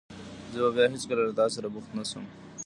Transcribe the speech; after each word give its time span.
زه 0.53 0.59
به 0.63 0.69
بیا 0.75 0.85
هېڅکله 0.95 1.21
له 1.27 1.33
تاسره 1.39 1.67
بوخت 1.73 1.91
نه 1.97 2.03
شم. 2.09 2.25